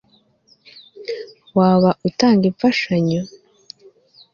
waba 1.57 1.91
utanga 2.09 2.43
imfashanyo 2.51 3.21